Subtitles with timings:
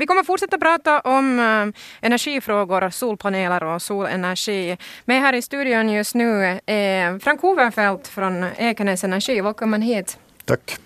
[0.00, 4.76] vi kommer fortsätta prata om uh, energifrågor, solpaneler och solenergi.
[5.04, 9.40] Med här i studion just nu är Frank Hovenfeldt från Ekenäs Energi.
[9.40, 10.18] Välkommen hit.
[10.44, 10.78] Tack.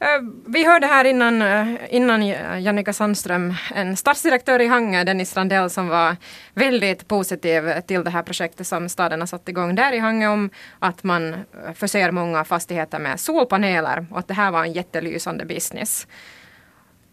[0.00, 2.26] Eh, vi hörde här innan, eh, innan
[2.62, 6.16] Jannica Sandström, en stadsdirektör i Hangö, Dennis Strandell, som var
[6.54, 10.50] väldigt positiv till det här projektet som staden har satt igång där i Hangö om
[10.78, 11.36] att man
[11.74, 16.06] förser många fastigheter med solpaneler och att det här var en jättelysande business.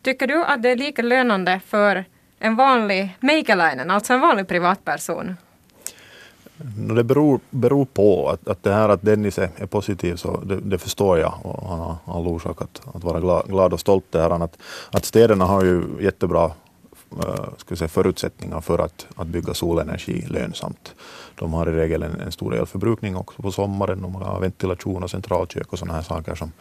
[0.05, 2.05] Tycker du att det är lika lönande för
[2.39, 5.36] en vanlig meikäläinen, alltså en vanlig privatperson,
[6.96, 10.60] det beror, beror på att, att det här att Dennis är, är positiv, så det,
[10.60, 14.05] det, förstår jag och han har all orsak att, att vara glad, glad och stolt.
[14.10, 14.57] Det här, att,
[14.91, 16.51] att städerna har ju jättebra
[17.24, 20.96] Eh, ska säga, förutsättningar för att, att bygga solenergi lönsamt.
[21.36, 24.01] De har i regel en, en stor elförbrukning också på sommaren.
[24.01, 26.51] De har ventilation och centralkök och sådana här saker som,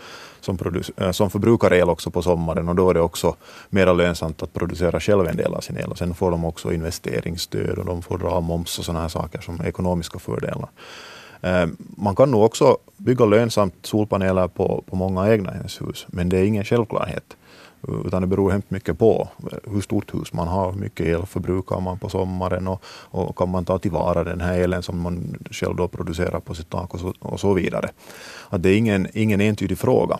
[0.40, 3.36] som, produc- eh, som förbrukar el också på sommaren och då är det också
[3.70, 5.90] mer lönsamt att producera själv en del av sin el.
[5.90, 9.40] Och sen får de också investeringsstöd och de får dra moms och sådana här saker
[9.40, 10.68] som ekonomiska fördelar.
[11.40, 16.38] Eh, man kan nog också bygga lönsamt solpaneler på, på många egna hus, men det
[16.38, 17.36] är ingen självklarhet.
[18.06, 19.28] Utan det beror hemskt mycket på
[19.64, 23.48] hur stort hus man har, hur mycket el förbrukar man på sommaren och, och kan
[23.48, 27.00] man ta tillvara den här elen som man själv då producerar på sitt tak och
[27.00, 27.90] så, och så vidare.
[28.48, 30.18] Att det är ingen, ingen entydig fråga.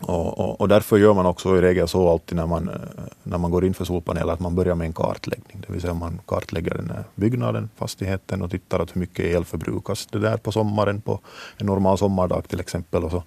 [0.00, 2.74] Och, och, och, därför gör man också i regel så alltid när man, eh,
[3.22, 5.64] när man går in för solpaneler att man börjar med en kartläggning.
[5.66, 9.44] Det vill säga man kartlägger den här byggnaden, fastigheten och tittar att hur mycket el
[9.44, 11.20] förbrukas det där på sommaren på
[11.56, 13.04] en normal sommardag till exempel.
[13.04, 13.22] Och så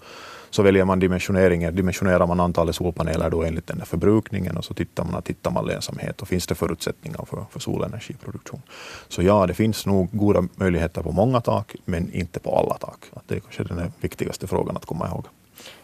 [0.53, 4.73] så väljer man dimensioneringen, dimensionerar man antalet solpaneler då enligt den där förbrukningen och så
[4.73, 8.61] tittar man, tittar man lönsamhet och finns det förutsättningar för, för solenergiproduktion.
[9.07, 13.05] Så ja, det finns nog goda möjligheter på många tak, men inte på alla tak.
[13.27, 15.25] Det är kanske den viktigaste frågan att komma ihåg.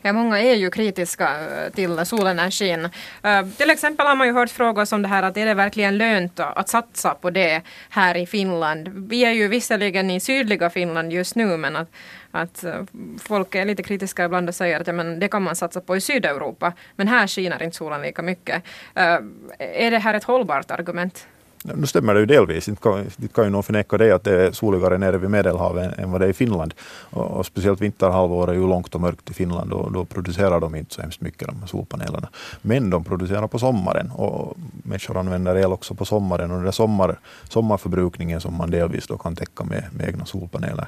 [0.02, 2.86] Ja, många är ju kritiska eh, till solenergin.
[2.86, 5.98] Uh, till exempel har man ju hört frågor som det här att är det verkligen
[5.98, 8.90] lönt att satsa på det här i Finland?
[9.10, 11.92] Vi är ju visserligen i sydliga Finland just nu men att,
[12.32, 12.74] att eh,
[13.22, 15.98] folk är lite kritiska ibland och säger att ja, men det kan man satsa på
[15.98, 18.64] i Sydeuropa men här skiner inte solen lika mycket.
[18.98, 19.20] Uh,
[19.60, 21.28] är det här ett hållbart argument?
[21.64, 22.70] Nu stämmer det ju delvis.
[22.70, 26.00] Inte kan, inte kan ju någon förneka det att det är soligare nere vid Medelhavet
[26.00, 26.74] än vad det är i Finland.
[27.10, 30.76] Och, och speciellt vinterhalvåret är ju långt och mörkt i Finland och då producerar de
[30.76, 32.30] inte så hemskt mycket de här solpanelerna.
[32.62, 36.72] Men de producerar på sommaren och människor använder el också på sommaren och den där
[36.72, 40.88] sommar, sommarförbrukningen som man delvis då kan täcka med, med egna solpaneler.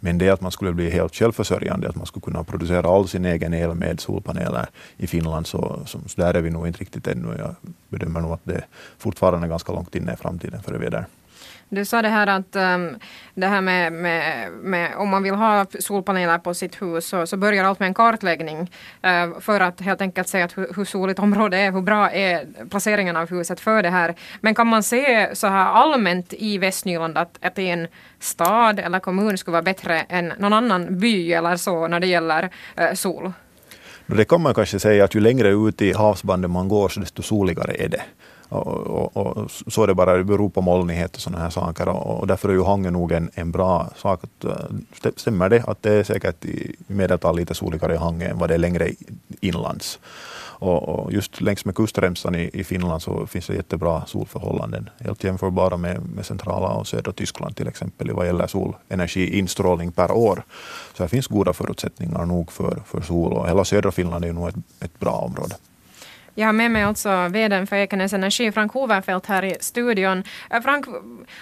[0.00, 3.24] Men det att man skulle bli helt självförsörjande, att man skulle kunna producera all sin
[3.24, 4.66] egen el med solpaneler
[4.96, 7.36] i Finland, så, så, så där är vi nog inte riktigt ännu.
[7.38, 7.54] Jag
[7.88, 8.64] bedömer nog att det
[8.98, 11.06] fortfarande är ganska långt inne i framtiden är där.
[11.74, 12.98] Du sa det här att um,
[13.34, 17.36] det här med, med, med, om man vill ha solpaneler på sitt hus så, så
[17.36, 21.18] börjar allt med en kartläggning uh, för att helt enkelt se att hur, hur soligt
[21.18, 24.14] området är, hur bra är placeringen av huset för det här.
[24.40, 27.88] Men kan man se så här allmänt i Västnyland att, att en
[28.20, 32.50] stad eller kommun skulle vara bättre än någon annan by eller så när det gäller
[32.80, 33.32] uh, sol?
[34.06, 37.74] Det kan man kanske säga att ju längre ut i havsbandet man går, desto soligare
[37.74, 38.02] är det.
[38.52, 41.88] Och, och, och, så är det bara, det beror på molnighet och sådana här saker.
[41.88, 44.24] Och, och därför är ju Hangö nog en, en bra sak.
[44.24, 44.44] Att,
[45.04, 48.50] äh, stämmer det att det är säkert i medeltal lite soligare i Hangö än vad
[48.50, 48.90] det är längre
[49.40, 49.98] inlands.
[50.62, 54.90] Och, och, just längs med kustremsan i, i, Finland så finns det jättebra solförhållanden.
[54.98, 60.42] Helt jämförbara med, med centrala och södra Tyskland till exempel vad gäller solenergiinstrålning per år.
[60.96, 64.34] Så det finns goda förutsättningar nog för, för sol och hela södra Finland är ju
[64.34, 65.54] nog ett, ett bra område.
[66.34, 70.24] Jag har med mig alltså vdn för Ekenäs Energi, Frank Hovenfeldt här i studion.
[70.50, 70.86] Äh, Frank,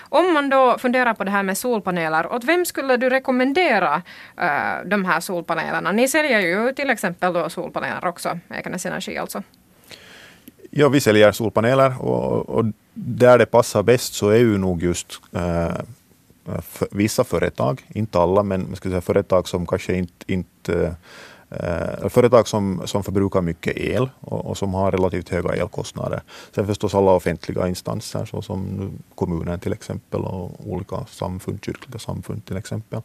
[0.08, 4.88] om man då funderar på det här med solpaneler, åt vem skulle du rekommendera uh,
[4.88, 5.92] de här solpanelerna?
[5.92, 9.42] Ni säljer ju till exempel då solpaneler också, Ekenäs Energi alltså.
[10.70, 12.64] Ja, vi säljer solpaneler och, och
[12.94, 15.80] där det passar bäst så är ju nog just uh,
[16.62, 20.94] för vissa företag, inte alla, men man ska säga företag som kanske inte, inte
[21.50, 26.22] Eh, företag som, som förbrukar mycket el och, och, som har relativt höga elkostnader.
[26.54, 32.56] Sen förstås alla offentliga instanser såsom kommunen till exempel och olika samfund, kyrkliga samfund till
[32.56, 33.00] exempel.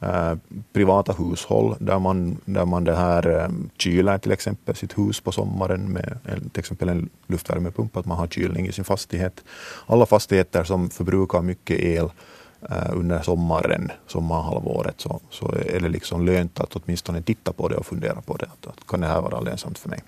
[0.00, 0.34] Eh,
[0.72, 5.32] privata hushåll där man, där man det här, eh, kyler till exempel sitt hus på
[5.32, 9.44] sommaren med en, till exempel en luftvärmepump, att man har kylning i sin fastighet.
[9.86, 15.88] Alla fastigheter som förbrukar mycket el Eh, Eh, under sommaren, sommarhalvåret, så, så är det
[15.88, 18.46] liksom lönt att åtminstone titta på det och fundera på det.
[18.46, 20.02] Att, att kan det här vara lönsamt för mig?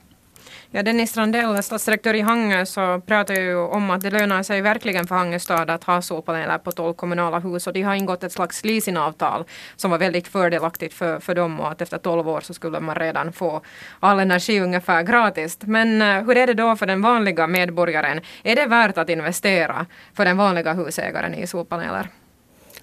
[0.71, 5.07] Ja, Dennis Strandell, stadsdirektör i Hangö, så pratar ju om att det lönar sig verkligen
[5.07, 8.33] för Hangö stad att ha solpaneler på tolv kommunala hus och de har ingått ett
[8.33, 9.45] slags leasingavtal
[9.77, 12.95] som var väldigt fördelaktigt för, för dem och att efter tolv år så skulle man
[12.95, 13.61] redan få
[14.01, 15.59] all energi ungefär gratis.
[15.61, 18.21] Men eh, hur är det då för den vanliga medborgaren?
[18.43, 22.09] Är det värt att investera för den vanliga husägaren i solpaneler?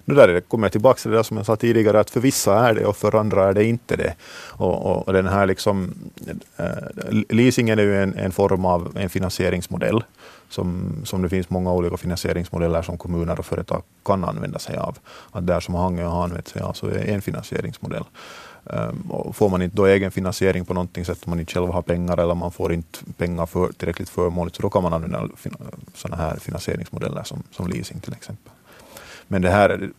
[0.08, 2.74] Nu där kommer jag tillbaka till det som jag sa tidigare, att för vissa är
[2.74, 4.14] det och för andra är det inte det.
[4.48, 5.94] Och, och den här liksom,
[6.56, 6.66] eh,
[7.28, 10.04] leasingen är ju en, en, form av en finansieringsmodell
[10.48, 14.98] som, som det finns många olika finansieringsmodeller som kommuner och företag kan använda sig av.
[15.32, 18.04] Att där som Hangö har använt sig av så är det en finansieringsmodell.
[18.70, 21.68] Ehm, och får man inte då egen finansiering på någonting sätt,- om man inte själv
[21.68, 25.28] har pengar eller man får inte pengar för, tillräckligt förmånligt så då kan man använda
[25.94, 28.52] sådana här finansieringsmodeller som, som leasing till exempel.
[29.28, 29.90] Men det här,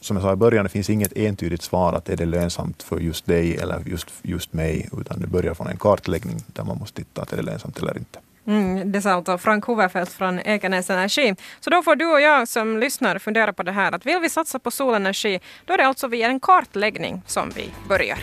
[0.00, 3.00] som jag sa i början, det finns inget entydigt svar att är det lönsamt för
[3.00, 6.96] just dig eller just, just mig, utan det börjar från en kartläggning där man måste
[6.96, 8.18] titta att är det lönsamt eller inte.
[8.46, 11.34] Mm, det sa alltså Frank Hoverfeldt från Ekenäs Energi.
[11.60, 14.30] Så då får du och jag som lyssnar fundera på det här att vill vi
[14.30, 18.18] satsa på solenergi, då är det alltså via en kartläggning som vi börjar.